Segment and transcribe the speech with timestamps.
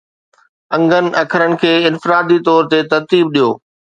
[0.75, 3.49] انگن اکرن کي انفرادي طور تي ترتيب ڏيو